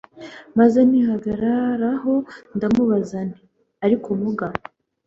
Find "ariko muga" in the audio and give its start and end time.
3.85-4.47